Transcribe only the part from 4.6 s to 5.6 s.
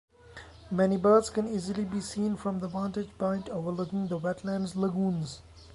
lagoons.